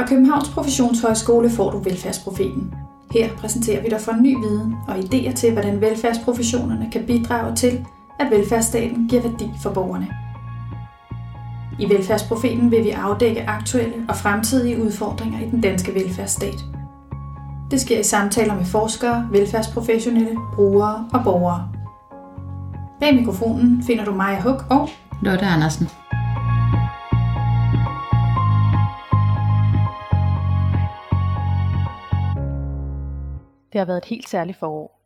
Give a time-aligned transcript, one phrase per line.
[0.00, 2.74] Fra Københavns Professionshøjskole får du Velfærdsprofeten.
[3.12, 7.86] Her præsenterer vi dig for ny viden og idéer til, hvordan velfærdsprofessionerne kan bidrage til,
[8.20, 10.08] at velfærdsstaten giver værdi for borgerne.
[11.78, 16.64] I Velfærdsprofeten vil vi afdække aktuelle og fremtidige udfordringer i den danske velfærdsstat.
[17.70, 21.68] Det sker i samtaler med forskere, velfærdsprofessionelle, brugere og borgere.
[23.00, 24.88] Bag mikrofonen finder du Maja Huk og
[25.22, 25.99] Lotte Andersen.
[33.72, 35.00] Det har været et helt særligt forår.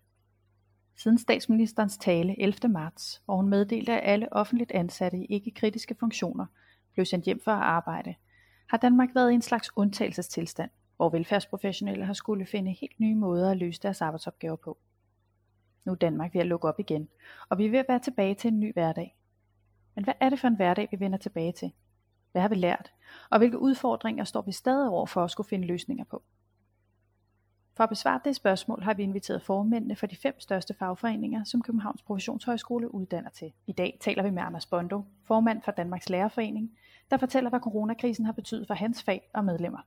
[0.96, 2.68] Siden statsministerens tale 11.
[2.68, 6.46] marts, hvor hun meddelte, at alle offentligt ansatte i ikke-kritiske funktioner
[6.92, 8.14] blev sendt hjem for at arbejde,
[8.68, 13.50] har Danmark været i en slags undtagelsestilstand, hvor velfærdsprofessionelle har skulle finde helt nye måder
[13.50, 14.78] at løse deres arbejdsopgaver på.
[15.84, 17.08] Nu er Danmark ved at lukke op igen,
[17.48, 19.16] og vi er ved at være tilbage til en ny hverdag.
[19.94, 21.72] Men hvad er det for en hverdag, vi vender tilbage til?
[22.32, 22.92] Hvad har vi lært?
[23.30, 26.22] Og hvilke udfordringer står vi stadig over for at skulle finde løsninger på?
[27.76, 31.62] For at besvare det spørgsmål har vi inviteret formændene for de fem største fagforeninger, som
[31.62, 33.52] Københavns Professionshøjskole uddanner til.
[33.66, 36.70] I dag taler vi med Anders Bondo, formand for Danmarks Lærerforening,
[37.10, 39.78] der fortæller, hvad coronakrisen har betydet for hans fag og medlemmer.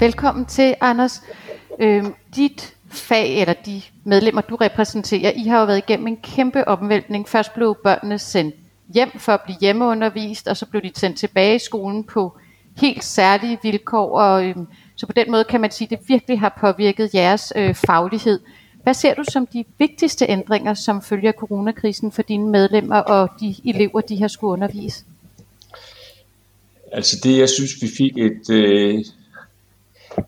[0.00, 1.22] Velkommen til, Anders.
[1.80, 6.68] Øhm, dit fag, eller de medlemmer, du repræsenterer, I har jo været igennem en kæmpe
[6.68, 7.28] omvæltning.
[7.28, 8.54] Først blev børnene sendt
[8.94, 12.36] hjem for at blive hjemmeundervist, og så blev de sendt tilbage i skolen på
[12.76, 14.18] helt særlige vilkår.
[14.18, 14.56] Og, øh,
[14.96, 18.40] så på den måde kan man sige, at det virkelig har påvirket jeres øh, faglighed.
[18.82, 23.54] Hvad ser du som de vigtigste ændringer, som følger coronakrisen for dine medlemmer og de
[23.64, 25.04] elever, de har skulle undervise?
[26.92, 29.04] Altså det, jeg synes, vi fik et øh,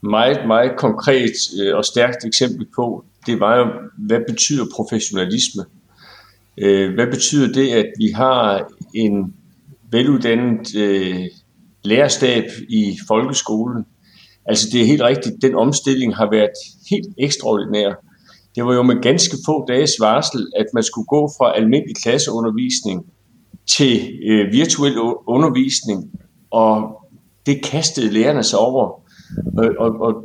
[0.02, 3.66] meget, meget konkret øh, og stærkt eksempel på, det var jo,
[3.98, 5.64] hvad betyder professionalisme?
[6.58, 9.34] Øh, hvad betyder det, at vi har en
[9.90, 11.24] veluddannet øh,
[11.84, 13.86] lærerstab i folkeskolen?
[14.46, 16.50] Altså det er helt rigtigt, den omstilling har været
[16.90, 17.94] helt ekstraordinær.
[18.54, 23.06] Det var jo med ganske få dages varsel, at man skulle gå fra almindelig klasseundervisning
[23.66, 24.18] til
[24.52, 26.10] virtuel undervisning,
[26.50, 27.02] og
[27.46, 29.05] det kastede lærerne sig over.
[29.58, 30.24] Og, og, og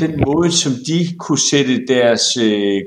[0.00, 2.80] den måde, som de kunne sætte deres øh,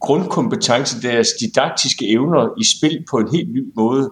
[0.00, 4.10] grundkompetence, deres didaktiske evner i spil på en helt ny måde,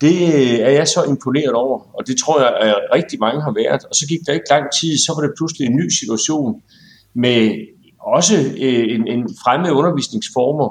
[0.00, 3.54] det øh, er jeg så imponeret over, og det tror jeg, at rigtig mange har
[3.62, 3.84] været.
[3.90, 6.62] Og så gik der ikke lang tid, så var det pludselig en ny situation
[7.14, 7.38] med
[8.16, 8.36] også
[8.66, 10.68] øh, en, en fremme undervisningsformer,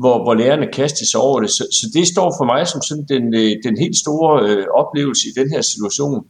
[0.00, 1.50] hvor, hvor lærerne kastede sig over det.
[1.50, 5.24] Så, så det står for mig som sådan den, øh, den helt store øh, oplevelse
[5.28, 6.24] i den her situation.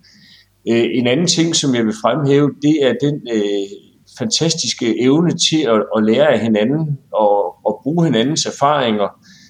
[0.70, 3.68] Øh, en anden ting, som jeg vil fremhæve, det er den øh,
[4.18, 9.08] fantastiske evne til at, at lære af hinanden og, og bruge hinandens erfaringer.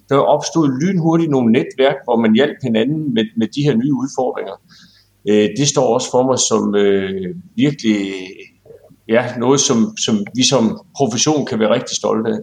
[0.08, 4.54] Der opstod lynhurtigt nogle netværk, hvor man hjalp hinanden med, med de her nye udfordringer.
[5.28, 7.98] Øh, det står også for mig som øh, virkelig
[9.08, 12.38] ja, noget, som, som vi som profession kan være rigtig stolte af.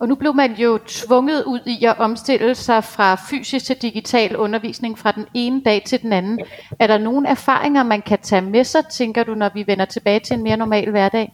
[0.00, 4.36] Og nu blev man jo tvunget ud i at omstille sig fra fysisk til digital
[4.36, 6.38] undervisning fra den ene dag til den anden.
[6.78, 10.20] Er der nogle erfaringer, man kan tage med sig, tænker du, når vi vender tilbage
[10.20, 11.32] til en mere normal hverdag?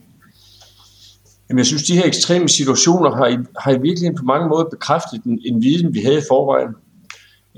[1.49, 4.65] Jamen, jeg synes, de her ekstreme situationer har i, har i virkeligheden på mange måder
[4.65, 6.75] bekræftet en, en viden, vi havde i forvejen.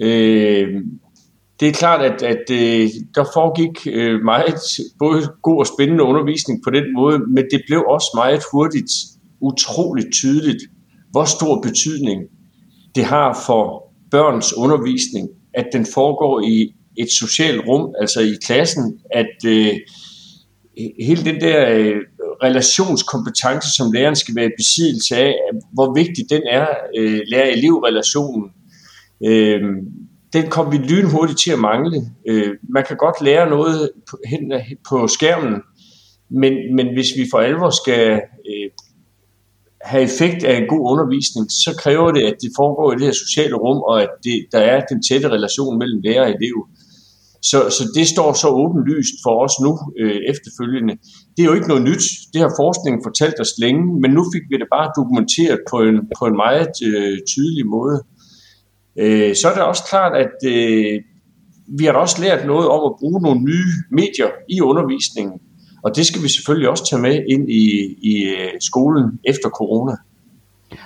[0.03, 0.83] Øh,
[1.61, 4.55] det er klart, at, at øh, der foregik øh, meget
[4.99, 8.91] både god og spændende undervisning på den måde, men det blev også meget hurtigt
[9.41, 10.63] utroligt tydeligt,
[11.11, 12.23] hvor stor betydning
[12.95, 19.01] det har for børns undervisning, at den foregår i et socialt rum, altså i klassen,
[19.11, 19.75] at øh,
[21.01, 21.97] hele den der øh,
[22.43, 25.35] relationskompetence, som læreren skal være i besiddelse af,
[25.73, 26.67] hvor vigtig den er,
[26.99, 28.45] øh, lærer-elev-relationen,
[29.27, 29.61] øh,
[30.33, 32.01] den kommer vi lynhurtigt til at mangle.
[32.29, 34.53] Øh, man kan godt lære noget på, hen,
[34.89, 35.55] på skærmen,
[36.31, 38.13] men, men hvis vi for alvor skal
[38.51, 38.71] øh,
[39.93, 43.23] have effekt af en god undervisning, så kræver det, at det foregår i det her
[43.27, 46.57] sociale rum, og at det, der er den tætte relation mellem lærer og elev.
[47.51, 50.95] Så, så det står så åbenlyst for os nu øh, efterfølgende.
[51.35, 52.05] Det er jo ikke noget nyt.
[52.33, 55.97] Det har forskningen fortalt os længe, men nu fik vi det bare dokumenteret på en,
[56.19, 57.99] på en meget øh, tydelig måde.
[59.03, 60.95] Øh, så er det også klart, at øh,
[61.79, 65.37] vi har også lært noget om at bruge nogle nye medier i undervisningen.
[65.83, 69.93] Og det skal vi selvfølgelig også tage med ind i, i øh, skolen efter corona.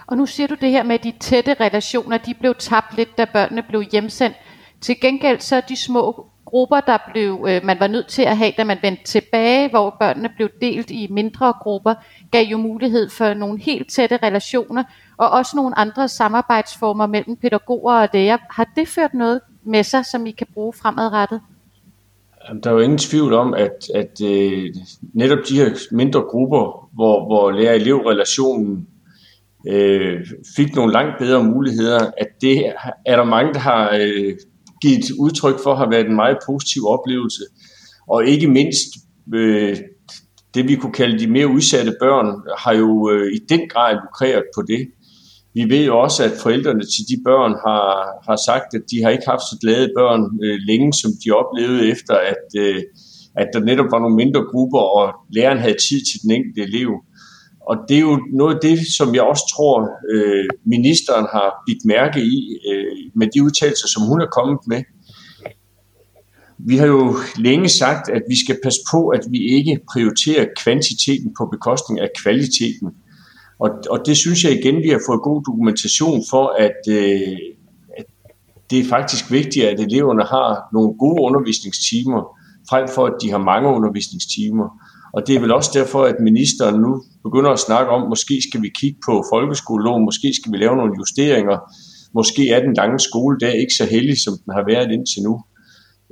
[0.07, 3.25] Og nu siger du det her med de tætte relationer, de blev tabt lidt, da
[3.33, 4.37] børnene blev hjemsendt.
[4.81, 8.53] Til gengæld så de små grupper, der blev, øh, man var nødt til at have,
[8.59, 11.95] da man vendte tilbage, hvor børnene blev delt i mindre grupper,
[12.31, 14.85] gav jo mulighed for nogle helt tætte relationer,
[15.17, 18.37] og også nogle andre samarbejdsformer mellem pædagoger og læger.
[18.51, 21.41] Har det ført noget med sig, som I kan bruge fremadrettet?
[22.63, 24.75] Der er jo ingen tvivl om, at, at øh,
[25.15, 28.87] netop de her mindre grupper, hvor, hvor lærer-elev-relationen
[29.69, 32.73] øh, fik nogle langt bedre muligheder, at det
[33.07, 34.35] er der mange, der har øh,
[34.83, 37.43] givet udtryk for, har været en meget positiv oplevelse.
[38.09, 38.89] Og ikke mindst
[39.35, 39.77] øh,
[40.55, 44.45] det, vi kunne kalde de mere udsatte børn, har jo øh, i den grad lukreret
[44.57, 44.89] på det.
[45.55, 47.87] Vi ved jo også, at forældrene til de børn har,
[48.29, 51.89] har sagt, at de har ikke haft så glade børn øh, længe, som de oplevede
[51.95, 52.83] efter, at, øh,
[53.41, 55.05] at der netop var nogle mindre grupper, og
[55.37, 56.91] læreren havde tid til den enkelte elev.
[57.71, 59.77] Og det er jo noget af det, som jeg også tror,
[60.13, 62.39] øh, ministeren har bidt mærke i
[62.71, 64.83] øh, med de udtalelser, som hun er kommet med.
[66.59, 71.35] Vi har jo længe sagt, at vi skal passe på, at vi ikke prioriterer kvantiteten
[71.39, 72.89] på bekostning af kvaliteten.
[73.65, 77.37] Og, og det synes jeg igen, vi har fået god dokumentation for, at, øh,
[77.99, 78.07] at
[78.71, 82.21] det er faktisk vigtigt, at eleverne har nogle gode undervisningstimer,
[82.71, 84.69] frem for at de har mange undervisningstimer.
[85.15, 88.63] Og det er vel også derfor, at ministeren nu begynder at snakke om, måske skal
[88.63, 91.57] vi kigge på folkeskoleloven, måske skal vi lave nogle justeringer,
[92.15, 95.35] måske er den lange skoledag ikke så heldig, som den har været indtil nu.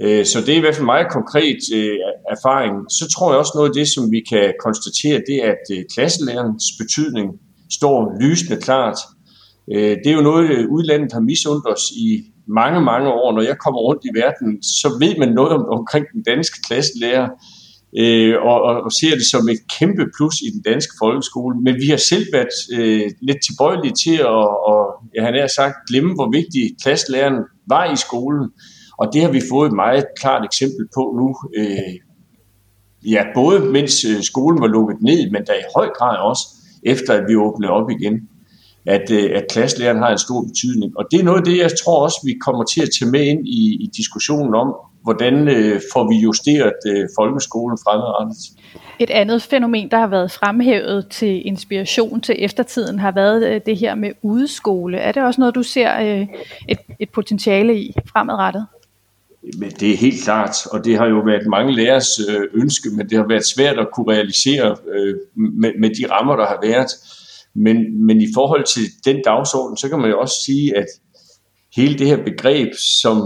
[0.03, 1.99] Øh, så det er i hvert fald meget konkret øh,
[2.35, 2.75] erfaring.
[2.99, 5.85] Så tror jeg også noget af det, som vi kan konstatere, det er, at øh,
[5.95, 7.29] klasselærernes betydning
[7.79, 8.99] står lysende klart.
[9.75, 12.09] Øh, det er jo noget, udlandet har misundt os i
[12.61, 13.33] mange, mange år.
[13.33, 17.29] Når jeg kommer rundt i verden, så ved man noget om, omkring den danske klasselærer,
[18.51, 21.55] og, og, og ser det som et kæmpe plus i den danske folkeskole.
[21.65, 24.81] Men vi har selv været øh, lidt tilbøjelige til at, og,
[25.15, 27.39] jeg har sagt, glemme, hvor vigtig klasselæreren
[27.75, 28.47] var i skolen.
[29.01, 31.29] Og det har vi fået et meget klart eksempel på nu.
[31.59, 31.95] Øh,
[33.13, 36.43] ja, både mens øh, skolen var lukket ned, men der i høj grad også
[36.83, 38.29] efter, at vi åbnede op igen,
[38.87, 40.99] at, øh, at klasselæreren har en stor betydning.
[40.99, 43.21] Og det er noget af det, jeg tror også, vi kommer til at tage med
[43.21, 48.37] ind i, i diskussionen om, hvordan øh, får vi justeret øh, folkeskolen fremadrettet.
[48.99, 53.77] Et andet fænomen, der har været fremhævet til inspiration til eftertiden, har været øh, det
[53.77, 54.99] her med udeskole.
[54.99, 56.27] Er det også noget, du ser øh,
[56.69, 58.67] et, et potentiale i fremadrettet?
[59.59, 63.11] Men det er helt klart, og det har jo været mange lærers øh, ønske, men
[63.11, 66.91] det har været svært at kunne realisere øh, med, med de rammer, der har været.
[67.55, 70.87] Men, men i forhold til den dagsorden, så kan man jo også sige, at
[71.77, 72.69] hele det her begreb,
[73.03, 73.17] som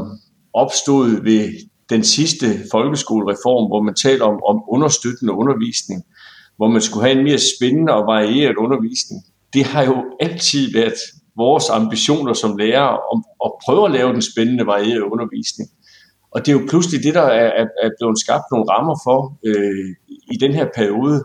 [0.55, 1.53] opstod ved
[1.91, 6.03] den sidste folkeskolereform, hvor man taler om, om understøttende undervisning,
[6.57, 9.23] hvor man skulle have en mere spændende og varieret undervisning,
[9.55, 10.99] det har jo altid været
[11.37, 15.71] vores ambitioner som lærer om at prøve at lave den spændende, varierede undervisning.
[16.35, 19.19] Og det er jo pludselig det, der er, er, er blevet skabt nogle rammer for
[19.49, 19.89] øh,
[20.35, 21.25] i den her periode.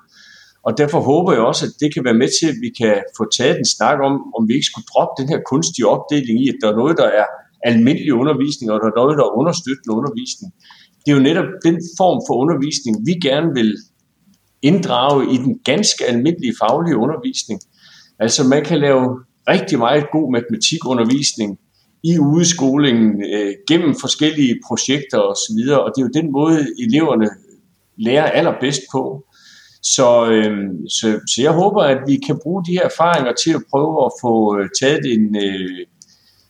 [0.68, 3.24] Og derfor håber jeg også, at det kan være med til, at vi kan få
[3.38, 6.60] taget en snak om, om vi ikke skulle droppe den her kunstige opdeling i, at
[6.62, 7.28] der er noget, der er
[7.70, 10.50] almindelig undervisning, og der er noget, der er understøttende undervisning.
[11.02, 13.72] Det er jo netop den form for undervisning, vi gerne vil
[14.62, 17.60] inddrage i den ganske almindelige faglige undervisning.
[18.20, 19.04] Altså man kan lave
[19.54, 21.50] rigtig meget god matematikundervisning,
[22.04, 27.30] i udskolingen øh, gennem forskellige projekter osv., og, og det er jo den måde, eleverne
[27.98, 29.26] lærer allerbedst på.
[29.82, 33.64] Så, øh, så, så jeg håber, at vi kan bruge de her erfaringer til at
[33.72, 35.86] prøve at få øh, taget en, øh,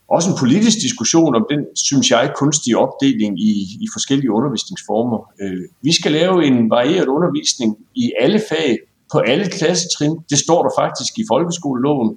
[0.10, 3.52] også en politisk diskussion om den, synes jeg, kunstige opdeling i,
[3.84, 5.20] i forskellige undervisningsformer.
[5.42, 8.78] Øh, vi skal lave en varieret undervisning i alle fag,
[9.12, 10.16] på alle klassetrin.
[10.30, 12.10] Det står der faktisk i folkeskoleloven.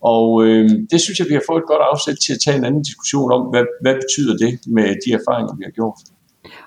[0.00, 2.64] Og øh, det synes jeg, vi har fået et godt afsæt til at tage en
[2.64, 5.98] anden diskussion om, hvad, hvad betyder det med de erfaringer, vi har gjort.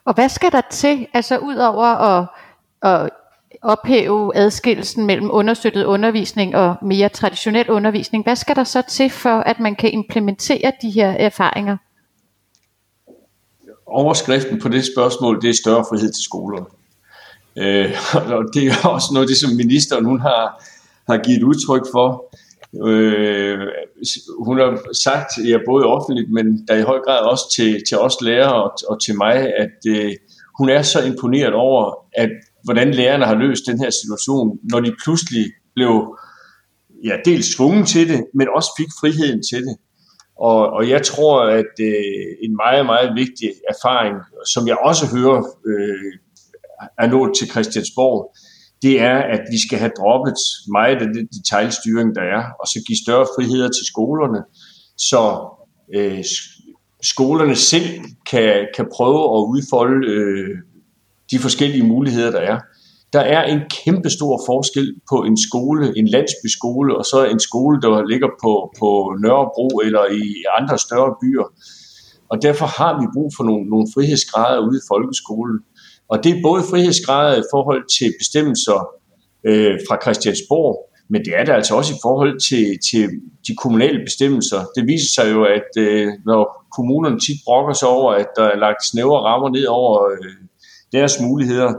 [0.05, 2.27] Og hvad skal der til, altså ud over at,
[2.81, 3.09] at
[3.61, 9.39] ophæve adskillelsen mellem understøttet undervisning og mere traditionel undervisning, hvad skal der så til for,
[9.39, 11.77] at man kan implementere de her erfaringer?
[13.85, 16.65] Overskriften på det spørgsmål, det er større frihed til skolerne.
[17.57, 17.91] Øh,
[18.37, 20.63] og det er også noget det, som ministeren hun har,
[21.09, 22.35] har givet udtryk for.
[22.75, 23.59] Øh,
[24.45, 28.21] hun har sagt, ja, både offentligt, men der i høj grad også til, til os
[28.21, 30.11] lærere og, og til mig, at øh,
[30.59, 32.29] hun er så imponeret over, at
[32.63, 36.17] hvordan lærerne har løst den her situation, når de pludselig blev
[37.03, 39.75] ja, dels tvunget til det, men også fik friheden til det.
[40.39, 44.15] Og, og jeg tror, at øh, en meget, meget vigtig erfaring,
[44.53, 46.13] som jeg også hører øh,
[46.99, 48.35] er nået til Christiansborg,
[48.81, 50.37] det er, at vi skal have droppet
[50.71, 54.41] meget af den detaljstyring, der er, og så give større friheder til skolerne,
[54.97, 55.21] så
[55.95, 56.23] øh,
[57.03, 57.89] skolerne selv
[58.31, 60.57] kan, kan prøve at udfolde øh,
[61.31, 62.59] de forskellige muligheder, der er.
[63.13, 67.81] Der er en kæmpe stor forskel på en skole, en landsbyskole, og så en skole,
[67.81, 68.89] der ligger på, på
[69.23, 70.23] Nørrebro eller i
[70.59, 71.47] andre større byer.
[72.31, 75.57] Og derfor har vi brug for nogle, nogle frihedsgrader ude i folkeskolen.
[76.11, 78.79] Og det er både frihedsgrader i forhold til bestemmelser
[79.49, 80.73] øh, fra Christiansborg,
[81.09, 83.09] men det er det altså også i forhold til, til
[83.47, 84.59] de kommunale bestemmelser.
[84.75, 88.57] Det viser sig jo, at øh, når kommunerne tit brokker sig over, at der er
[88.65, 90.35] lagt snævre rammer ned over øh,
[90.91, 91.73] deres muligheder,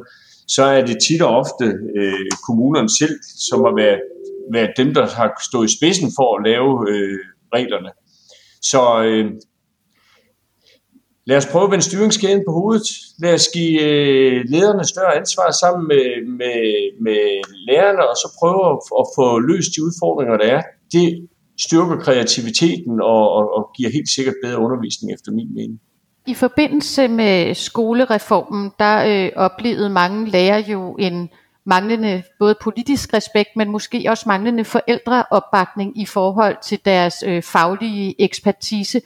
[0.48, 1.64] så er det tit og ofte
[1.96, 3.16] øh, kommunerne selv,
[3.48, 4.00] som har været,
[4.52, 7.18] været dem, der har stået i spidsen for at lave øh,
[7.54, 7.90] reglerne.
[8.70, 9.26] Så øh,
[11.26, 12.86] Lad os prøve at vende styringskæden på hovedet.
[13.22, 16.06] Lad os give øh, lederne større ansvar sammen med,
[16.40, 16.60] med,
[17.06, 17.20] med
[17.68, 20.62] lærerne, og så prøve at, at få løst de udfordringer, der er.
[20.92, 21.28] Det
[21.60, 25.80] styrker kreativiteten og, og, og giver helt sikkert bedre undervisning efter min mening.
[26.26, 31.28] I forbindelse med skolereformen, der øh, oplevede mange lærere jo en
[31.66, 38.22] manglende både politisk respekt, men måske også manglende forældreopbakning i forhold til deres øh, faglige
[38.22, 39.00] ekspertise.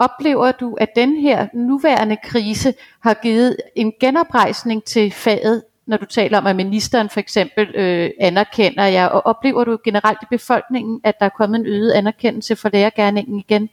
[0.00, 6.04] Oplever du, at den her nuværende krise har givet en genoprejsning til faget, når du
[6.06, 11.00] taler om, at ministeren for eksempel øh, anerkender jer, og oplever du generelt i befolkningen,
[11.04, 13.68] at der er kommet en øget anerkendelse for lærergærningen igen?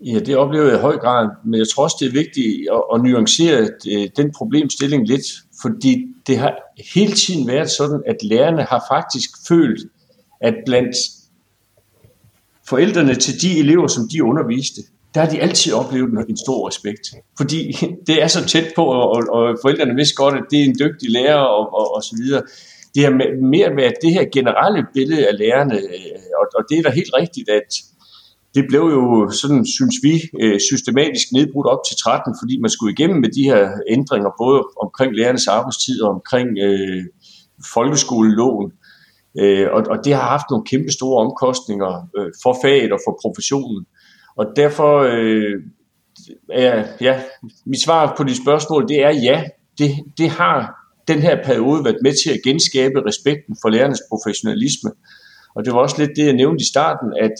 [0.00, 2.82] Ja, det oplever jeg i høj grad, men jeg tror også, det er vigtigt at,
[2.94, 5.26] at nuancere øh, den problemstilling lidt,
[5.62, 6.54] fordi det har
[6.94, 9.80] hele tiden været sådan, at lærerne har faktisk følt,
[10.40, 10.96] at blandt
[12.68, 14.82] forældrene til de elever, som de underviste,
[15.16, 17.04] der har de altid oplevet en stor respekt.
[17.36, 17.60] Fordi
[18.08, 21.08] det er så tæt på, og, og forældrene vidste godt, at det er en dygtig
[21.10, 22.42] lærer, og, og, og så videre.
[22.94, 23.12] Det har
[23.54, 27.14] mere været det her generelle billede af lærerne, øh, og, og det er da helt
[27.20, 27.70] rigtigt, at
[28.54, 32.92] det blev jo sådan, synes vi, øh, systematisk nedbrudt op til 13, fordi man skulle
[32.92, 33.62] igennem med de her
[33.96, 37.04] ændringer, både omkring lærernes arbejdstid og omkring øh,
[37.74, 38.68] folkeskoleloven.
[39.40, 43.12] Øh, og, og det har haft nogle kæmpe store omkostninger øh, for faget og for
[43.22, 43.82] professionen.
[44.36, 45.62] Og derfor øh,
[46.50, 47.22] er, ja,
[47.66, 49.44] mit svar på de spørgsmål, det er ja,
[49.78, 54.90] det, det har den her periode været med til at genskabe respekten for lærernes professionalisme.
[55.54, 57.32] Og det var også lidt det, jeg nævnte i starten, at,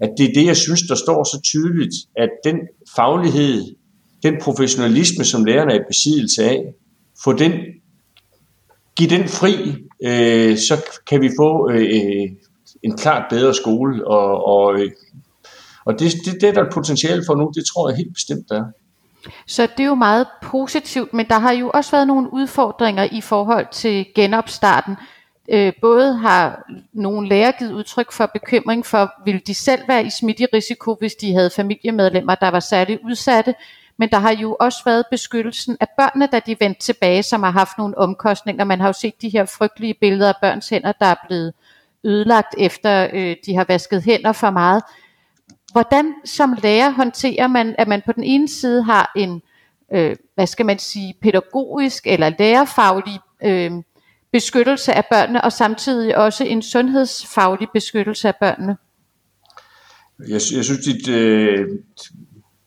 [0.00, 2.56] at det er det, jeg synes, der står så tydeligt, at den
[2.96, 3.62] faglighed,
[4.22, 6.74] den professionalisme, som lærerne er i besiddelse af,
[7.24, 7.52] få den,
[8.96, 9.54] give den fri,
[10.02, 12.28] øh, så kan vi få øh,
[12.82, 14.90] en klart bedre skole og, og øh,
[15.86, 18.60] og det, det, det er der potentiale for nu, det tror jeg helt bestemt der
[18.60, 18.64] er.
[19.46, 23.20] Så det er jo meget positivt, men der har jo også været nogle udfordringer i
[23.20, 24.96] forhold til genopstarten.
[25.48, 26.62] Øh, både har
[26.92, 31.34] nogle læger givet udtryk for bekymring for, vil de selv være i smitterisiko, hvis de
[31.34, 33.54] havde familiemedlemmer, der var særligt udsatte,
[33.96, 37.50] men der har jo også været beskyttelsen af børnene, da de vendte tilbage, som har
[37.50, 38.64] haft nogle omkostninger.
[38.64, 41.52] Man har jo set de her frygtelige billeder af børns hænder, der er blevet
[42.04, 44.82] ødelagt efter øh, de har vasket hænder for meget.
[45.72, 49.42] Hvordan som lærer håndterer man, at man på den ene side har en,
[49.94, 53.70] øh, hvad skal man sige, pædagogisk eller lærerfaglig øh,
[54.32, 58.76] beskyttelse af børnene, og samtidig også en sundhedsfaglig beskyttelse af børnene?
[60.18, 61.68] Jeg, jeg synes, dit, øh,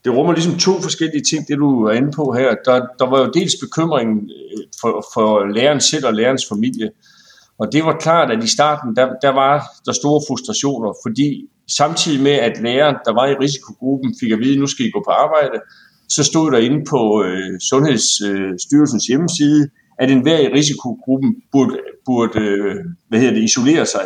[0.04, 2.56] det rummer ligesom to forskellige ting, det du er inde på her.
[2.66, 6.92] Der, der var jo dels bekymringen øh, for, for læreren selv og lærerens familie.
[7.60, 12.22] Og det var klart, at i starten, der, der var der store frustrationer, fordi Samtidig
[12.24, 15.02] med, at læreren, der var i risikogruppen, fik at vide, at nu skal I gå
[15.08, 15.58] på arbejde,
[16.10, 22.40] så stod der inde på øh, Sundhedsstyrelsens øh, hjemmeside, at enhver i risikogruppen burde, burde
[22.40, 22.76] øh,
[23.10, 24.06] hvad hedder det, isolere sig.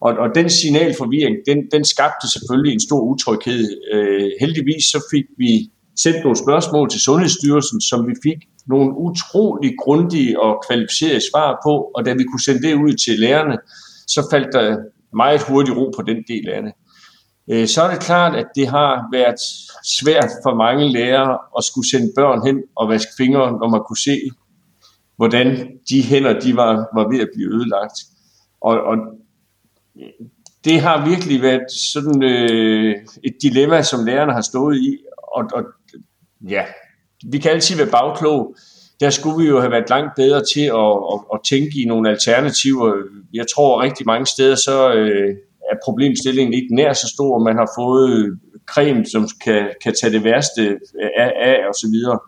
[0.00, 3.64] Og, og den signalforvirring, den, den skabte selvfølgelig en stor utryghed.
[3.92, 5.70] Øh, heldigvis så fik vi
[6.02, 11.90] sendt nogle spørgsmål til Sundhedsstyrelsen, som vi fik nogle utrolig grundige og kvalificerede svar på,
[11.94, 13.58] og da vi kunne sende det ud til lærerne,
[14.06, 14.76] så faldt der
[15.16, 16.72] meget hurtigt ro på den del af det.
[17.50, 19.40] Øh, så er det klart, at det har været
[19.98, 24.04] svært for mange lærere at skulle sende børn hen og vaske fingre, når man kunne
[24.04, 24.16] se,
[25.16, 27.98] hvordan de hænder de var, var ved at blive ødelagt.
[28.60, 28.96] Og, og
[30.64, 34.98] det har virkelig været sådan øh, et dilemma, som lærerne har stået i.
[35.36, 35.64] Og, og
[36.48, 36.64] ja,
[37.30, 38.56] vi kan altid være bagklog.
[39.00, 42.10] Der skulle vi jo have været langt bedre til at, at, at tænke i nogle
[42.10, 42.94] alternativer.
[43.34, 45.30] Jeg tror rigtig mange steder, så øh,
[45.70, 47.38] er problemstillingen ikke nær så stor.
[47.38, 51.88] Man har fået creme, som kan, kan tage det værste øh, af, af og så
[51.90, 52.18] videre.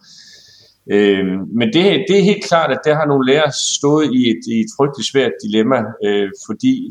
[0.90, 1.26] Øh,
[1.58, 4.60] men det, det er helt klart, at der har nogle lærere stået i et, i
[4.60, 6.90] et frygteligt svært dilemma, øh, fordi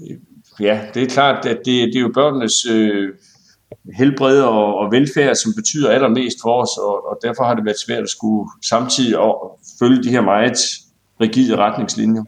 [0.00, 0.16] øh,
[0.60, 3.08] ja, det er klart, at det, det er jo børnenes øh,
[3.94, 7.80] helbred og, og velfærd, som betyder allermest for os, og, og derfor har det været
[7.86, 10.58] svært at skulle samtidig og følge de her meget
[11.20, 12.22] rigide retningslinjer.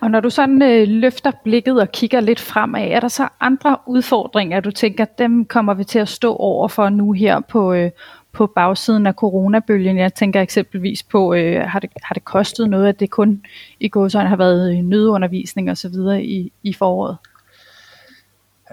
[0.00, 3.76] Og når du sådan øh, løfter blikket og kigger lidt fremad, er der så andre
[3.86, 7.90] udfordringer, du tænker, dem kommer vi til at stå over for nu her på, øh,
[8.32, 9.98] på bagsiden af coronabølgen?
[9.98, 13.44] Jeg tænker eksempelvis på, øh, har, det, har det kostet noget, at det kun
[13.80, 15.94] i gåsøjne har været øh, nødundervisning osv.
[16.20, 17.16] I, i foråret?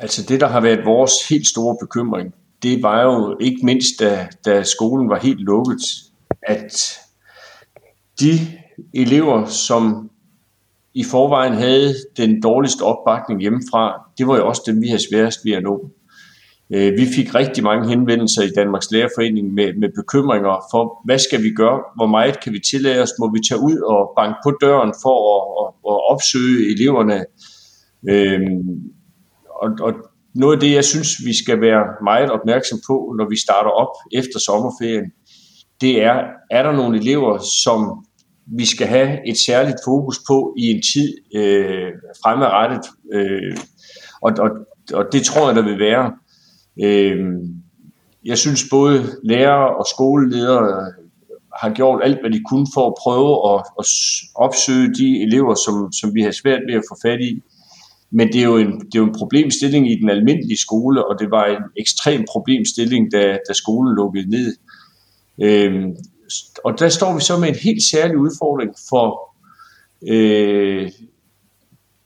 [0.02, 4.28] Altså det, der har været vores helt store bekymring, det var jo ikke mindst, da,
[4.46, 5.82] da skolen var helt lukket,
[6.42, 7.00] at
[8.20, 8.32] de
[8.94, 10.10] elever, som
[10.94, 15.40] i forvejen havde den dårligste opbakning hjemmefra, det var jo også dem, vi havde sværest
[15.46, 15.90] ved at nå.
[16.74, 21.44] Øh, vi fik rigtig mange henvendelser i Danmarks Lærerforening med, med bekymringer for, hvad skal
[21.44, 21.80] vi gøre?
[21.96, 23.10] Hvor meget kan vi tillade os?
[23.20, 27.26] Må vi tage ud og banke på døren for at, at, at opsøge eleverne?
[28.10, 28.94] Øhm,
[29.62, 29.94] og, og
[30.36, 33.94] noget af det, jeg synes, vi skal være meget opmærksom på, når vi starter op
[34.14, 35.12] efter sommerferien,
[35.82, 38.06] det er, er der nogle elever, som
[38.58, 41.92] vi skal have et særligt fokus på i en tid øh,
[42.24, 42.86] fremadrettet.
[43.14, 43.58] Øh,
[44.22, 44.50] og, og,
[44.94, 46.14] og det tror jeg, der vil være.
[46.84, 47.18] Øh,
[48.26, 50.92] jeg synes både lærere og skoleledere
[51.62, 53.86] har gjort alt, hvad de kunne for at prøve at, at
[54.36, 57.42] opsøge de elever, som, som vi har svært ved at få fat i.
[58.12, 61.20] Men det er, jo en, det er jo en problemstilling i den almindelige skole, og
[61.20, 64.56] det var en ekstrem problemstilling, da, da skolen lukkede ned.
[65.42, 65.96] Øhm,
[66.64, 69.36] og der står vi så med en helt særlig udfordring for
[70.08, 70.92] øh,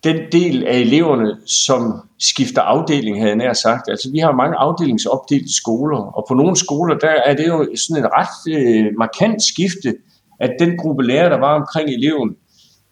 [0.04, 3.90] den del af eleverne, som skifter afdeling, havde jeg nær sagt.
[3.90, 8.04] Altså vi har mange afdelingsopdelte skoler, og på nogle skoler, der er det jo sådan
[8.04, 9.96] en ret øh, markant skifte,
[10.40, 12.36] at den gruppe lærere, der var omkring eleven,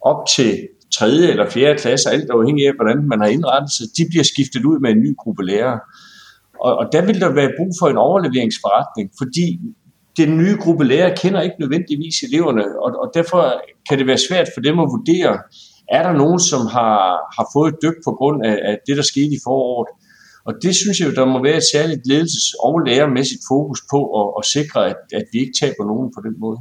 [0.01, 1.07] op til 3.
[1.07, 1.77] eller 4.
[1.77, 5.01] klasse, alt afhængig af, hvordan man har indrettet sig, de bliver skiftet ud med en
[5.05, 5.79] ny gruppe lærere.
[6.65, 9.59] Og, og der vil der være brug for en overleveringsforretning, fordi
[10.17, 14.47] den nye gruppe lærere kender ikke nødvendigvis eleverne, og, og derfor kan det være svært
[14.53, 15.33] for dem at vurdere,
[15.97, 17.01] er der nogen, som har,
[17.37, 19.89] har fået et dyk på grund af, af det, der skete i foråret.
[20.47, 24.27] Og det synes jeg, der må være et særligt ledelses- og lærermæssigt fokus på at,
[24.39, 26.59] at sikre, at, at vi ikke taber nogen på den måde.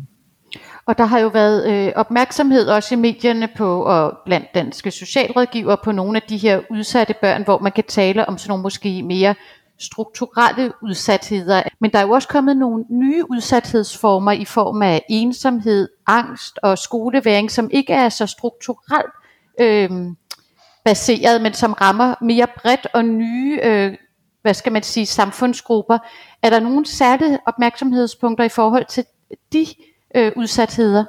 [0.91, 5.77] Og der har jo været øh, opmærksomhed også i medierne på, og blandt danske socialrådgiver
[5.77, 9.03] på nogle af de her udsatte børn, hvor man kan tale om sådan nogle måske
[9.03, 9.35] mere
[9.81, 11.63] strukturelle udsatheder.
[11.81, 16.79] Men der er jo også kommet nogle nye udsathedsformer i form af ensomhed, angst og
[16.79, 19.13] skoleværing, som ikke er så strukturelt
[19.61, 19.91] øh,
[20.85, 23.97] baseret, men som rammer mere bredt og nye, øh,
[24.43, 25.99] hvad skal man sige, samfundsgrupper.
[26.43, 29.05] Er der nogle særlige opmærksomhedspunkter i forhold til
[29.53, 29.67] de
[30.15, 31.05] øh, udsatheder?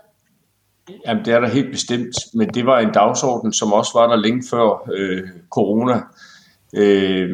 [1.07, 4.15] Jamen, det er der helt bestemt, men det var en dagsorden, som også var der
[4.15, 6.01] længe før øh, corona.
[6.75, 7.29] Øh,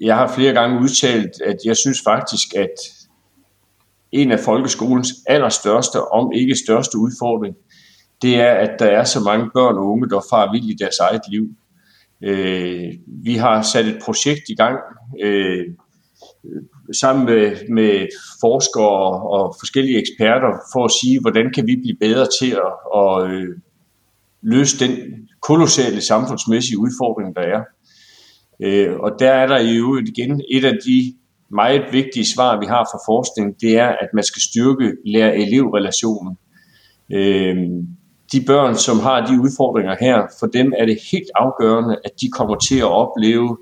[0.00, 2.74] jeg har flere gange udtalt, at jeg synes faktisk, at
[4.12, 7.56] en af folkeskolens allerstørste, om ikke største udfordring,
[8.22, 10.98] det er, at der er så mange børn og unge, der far vild i deres
[10.98, 11.48] eget liv.
[12.22, 14.78] Øh, vi har sat et projekt i gang,
[15.22, 15.64] øh,
[17.00, 18.06] sammen med, med
[18.40, 23.30] forskere og forskellige eksperter for at sige, hvordan kan vi blive bedre til at, at
[23.30, 23.48] øh,
[24.42, 24.92] løse den
[25.42, 27.62] kolossale samfundsmæssige udfordring, der er.
[28.62, 31.14] Øh, og der er der i øvrigt igen et af de
[31.50, 36.38] meget vigtige svar, vi har fra forskning, det er, at man skal styrke lærer-elev-relationen.
[37.12, 37.56] Øh,
[38.32, 42.28] de børn, som har de udfordringer her, for dem er det helt afgørende, at de
[42.28, 43.58] kommer til at opleve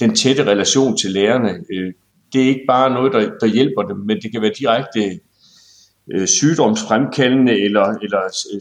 [0.00, 1.50] den tætte relation til lærerne.
[1.72, 1.92] Øh,
[2.32, 5.20] det er ikke bare noget, der, der hjælper dem, men det kan være direkte
[6.12, 8.22] øh, sygdomsfremkaldende eller, eller
[8.54, 8.60] øh,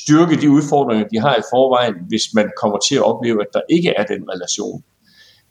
[0.00, 3.60] styrke de udfordringer, de har i forvejen, hvis man kommer til at opleve, at der
[3.70, 4.82] ikke er den relation.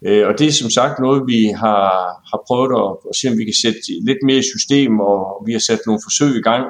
[0.06, 1.86] Øh, og det er som sagt noget, vi har,
[2.30, 5.52] har prøvet at, at se, om vi kan sætte lidt mere i system, og vi
[5.52, 6.64] har sat nogle forsøg i gang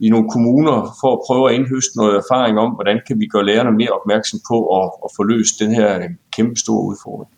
[0.00, 3.46] i nogle kommuner for at prøve at indhøste noget erfaring om, hvordan kan vi gøre
[3.46, 7.37] lærerne mere opmærksom på at, at få løst den her øh, kæmpe store udfordring.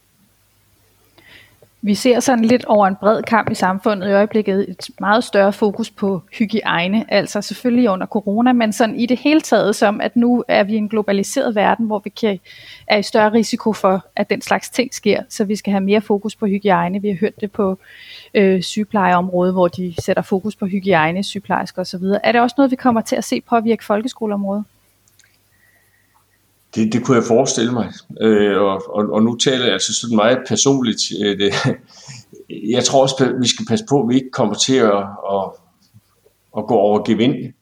[1.82, 5.52] Vi ser sådan lidt over en bred kamp i samfundet i øjeblikket et meget større
[5.52, 10.16] fokus på hygiejne, altså selvfølgelig under corona, men sådan i det hele taget som, at
[10.16, 12.40] nu er vi i en globaliseret verden, hvor vi kan,
[12.86, 16.00] er i større risiko for, at den slags ting sker, så vi skal have mere
[16.00, 17.02] fokus på hygiejne.
[17.02, 17.78] Vi har hørt det på
[18.34, 22.02] øh, sygeplejeområdet, hvor de sætter fokus på hygiejne, sygeplejersker osv.
[22.24, 24.64] Er det også noget, vi kommer til at se påvirke folkeskoleområdet?
[26.74, 30.16] Det, det kunne jeg forestille mig, øh, og, og, og nu taler jeg altså sådan
[30.16, 31.02] meget personligt.
[31.22, 31.52] Øh, det,
[32.76, 35.02] jeg tror også, at vi skal passe på, at vi ikke kommer til at,
[35.32, 35.44] at,
[36.58, 37.52] at gå over gevind.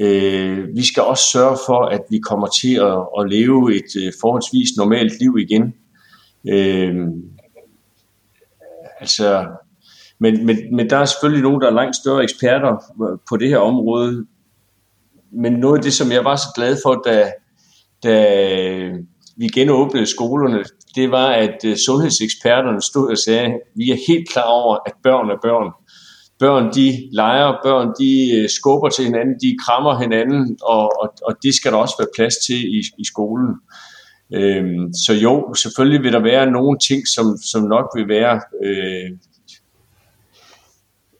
[0.00, 4.12] Øh, vi skal også sørge for, at vi kommer til at, at leve et øh,
[4.20, 5.74] forholdsvis normalt liv igen.
[6.48, 6.94] Øh,
[9.02, 9.46] Altså,
[10.18, 12.76] men, men, men der er selvfølgelig nogen, der er langt større eksperter
[13.28, 14.26] på det her område.
[15.32, 17.32] Men noget af det, som jeg var så glad for, da,
[18.02, 18.16] da
[18.50, 18.94] øh,
[19.36, 24.28] vi genåbnede skolerne, det var, at øh, sundhedseksperterne stod og sagde, at vi er helt
[24.28, 25.72] klar over, at børn er børn.
[26.38, 31.36] Børn, de leger, børn, de øh, skubber til hinanden, de krammer hinanden, og, og, og
[31.42, 33.54] det skal der også være plads til i, i skolen.
[34.34, 39.10] Øhm, så jo, selvfølgelig vil der være nogle ting, som, som nok vil være øh,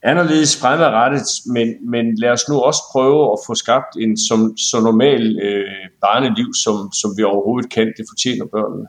[0.02, 4.80] anderledes fremadrettet, men, men lad os nu også prøve at få skabt en som, så
[4.80, 5.64] normal øh,
[6.00, 7.86] barneliv, som, som vi overhovedet kan.
[7.86, 8.86] Det fortjener børnene.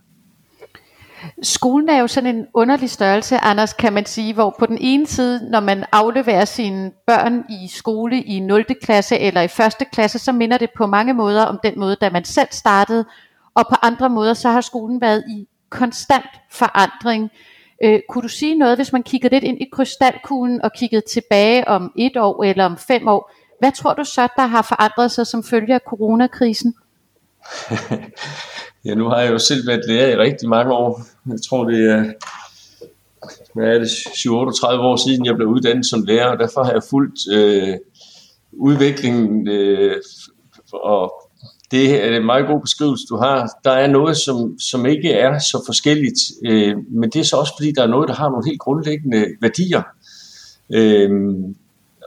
[1.44, 5.08] Skolen er jo sådan en underlig størrelse, Anders, kan man sige, hvor på den ene
[5.08, 8.66] side, når man afleverer sine børn i skole i 0.
[8.84, 9.88] klasse eller i 1.
[9.94, 13.06] klasse, så minder det på mange måder om den måde, da man selv startede,
[13.56, 17.32] og på andre måder, så har skolen været i konstant forandring.
[17.84, 21.68] Øh, kunne du sige noget, hvis man kiggede lidt ind i krystalkuglen og kiggede tilbage
[21.68, 23.32] om et år eller om fem år?
[23.60, 26.76] Hvad tror du så, der har forandret sig som følge af coronakrisen?
[28.86, 31.02] ja, nu har jeg jo selv været lærer i rigtig mange år.
[31.30, 32.14] Jeg tror, det er,
[33.54, 33.90] hvad er det
[34.30, 37.78] 38 år siden, jeg blev uddannet som lærer, og derfor har jeg fulgt øh,
[38.52, 40.02] udviklingen øh,
[40.74, 41.14] og
[41.74, 43.50] det er en meget god beskrivelse, du har.
[43.64, 47.54] Der er noget, som, som ikke er så forskelligt, øh, men det er så også
[47.60, 49.82] fordi, der er noget, der har nogle helt grundlæggende værdier.
[50.74, 51.10] Øh,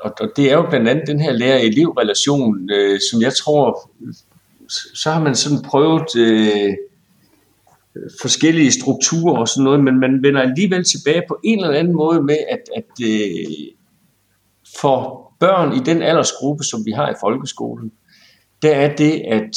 [0.04, 3.90] og, og det er jo blandt andet den her lærer-elev-relation, øh, som jeg tror,
[4.94, 6.72] så har man sådan prøvet øh,
[8.20, 12.22] forskellige strukturer og sådan noget, men man vender alligevel tilbage på en eller anden måde
[12.22, 13.66] med, at, at øh,
[14.80, 17.92] for børn i den aldersgruppe, som vi har i folkeskolen,
[18.62, 19.56] der er det, at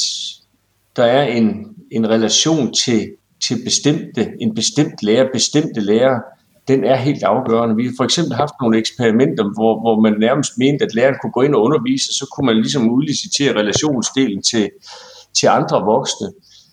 [0.96, 3.10] der er en, en relation til,
[3.46, 6.20] til bestemte, en bestemt lærer, bestemte lærer,
[6.68, 7.76] den er helt afgørende.
[7.76, 11.32] Vi har for eksempel haft nogle eksperimenter, hvor, hvor man nærmest mente, at læreren kunne
[11.32, 14.70] gå ind og undervise, og så kunne man ligesom udlicitere relationsdelen til,
[15.38, 16.28] til andre voksne.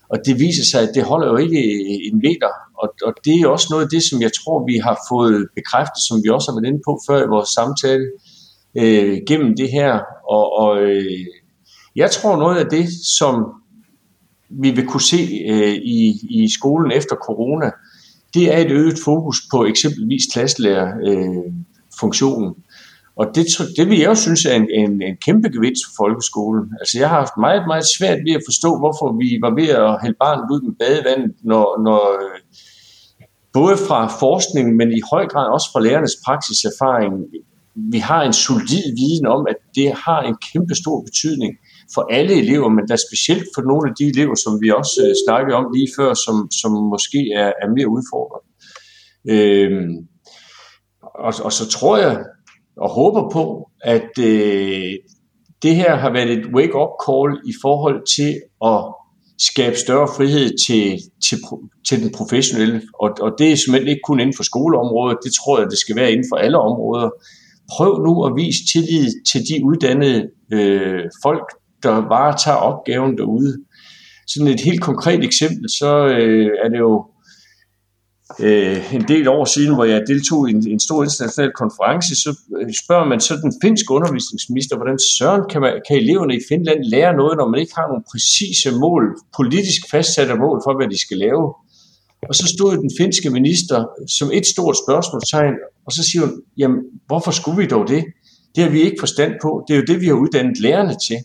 [0.10, 1.62] Og det viser sig, at det holder jo ikke
[2.08, 2.52] en meter.
[2.82, 6.02] Og, og det er også noget af det, som jeg tror, vi har fået bekræftet,
[6.08, 8.06] som vi også har været inde på før i vores samtale,
[8.82, 9.92] øh, gennem det her.
[10.36, 11.26] Og, og øh,
[11.98, 13.46] jeg tror noget af det, som
[14.50, 17.72] vi vil kunne se øh, i, i skolen efter corona,
[18.34, 22.50] det er et øget fokus på eksempelvis klasselærerfunktionen.
[22.50, 22.56] Øh,
[23.16, 23.46] og det,
[23.78, 26.72] det vil jeg jo synes er en, en, en kæmpe gevinst for folkeskolen.
[26.80, 30.02] Altså jeg har haft meget, meget svært ved at forstå, hvorfor vi var ved at
[30.02, 32.40] hælde barnet ud med badevandet, når, når øh,
[33.54, 37.14] både fra forskningen, men i høj grad også fra lærernes praksiserfaring,
[37.76, 41.58] vi har en solid viden om, at det har en kæmpe stor betydning
[41.94, 45.14] for alle elever, men da specielt for nogle af de elever, som vi også øh,
[45.26, 48.42] snakkede om lige før, som, som måske er, er mere udfordret.
[49.34, 49.72] Øh,
[51.02, 52.24] og, og så tror jeg
[52.78, 54.94] og håber på, at øh,
[55.62, 58.32] det her har været et wake-up call i forhold til
[58.66, 58.80] at
[59.40, 61.38] skabe større frihed til, til,
[61.90, 62.82] til den professionelle.
[62.94, 65.96] Og, og det er simpelthen ikke kun inden for skoleområdet, det tror jeg, det skal
[65.96, 67.10] være inden for alle områder.
[67.72, 71.48] Prøv nu at vise tillid til de uddannede øh, folk,
[71.84, 73.58] der varetager opgaven derude.
[74.28, 77.06] Sådan et helt konkret eksempel, så øh, er det jo
[78.40, 82.30] øh, en del år siden, hvor jeg deltog i en, en stor international konference, så
[82.60, 86.84] øh, spørger man så den finske undervisningsminister, hvordan søren kan, man, kan eleverne i Finland
[86.84, 89.04] lære noget, når man ikke har nogle præcise mål,
[89.38, 91.54] politisk fastsatte mål for, hvad de skal lave.
[92.30, 93.86] Og så stod den finske minister
[94.18, 98.04] som et stort spørgsmålstegn, og så siger hun, jamen hvorfor skulle vi dog det?
[98.56, 99.66] Det har vi ikke forstand på.
[99.68, 101.18] Det er jo det, vi har uddannet lærerne til.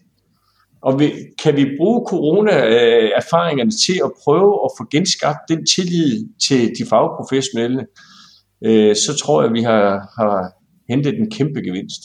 [0.83, 6.61] Og vi, kan vi bruge corona-erfaringerne til at prøve at få genskabt den tillid til
[6.79, 7.87] de fagprofessionelle,
[8.65, 9.87] øh, så tror jeg, at vi har,
[10.19, 10.53] har
[10.89, 12.03] hentet en kæmpe gevinst.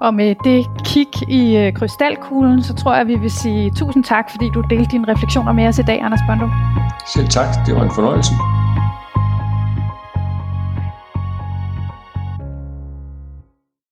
[0.00, 4.04] Og med det kig i øh, krystalkuglen, så tror jeg, at vi vil sige tusind
[4.04, 6.48] tak, fordi du delte dine refleksioner med os i dag, Anders Bondo.
[7.14, 7.66] Selv tak.
[7.66, 8.32] Det var en fornøjelse.